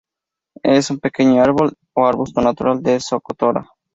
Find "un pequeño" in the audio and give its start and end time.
0.89-1.43